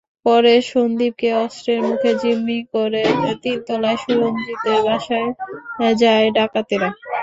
[0.25, 3.03] পরে সন্দীপকে অস্ত্রের মুখে জিম্মি করে
[3.43, 5.29] তিনতলায় সুরঞ্জিতের বাসায়
[6.01, 6.89] যায় ডাকাতেরা।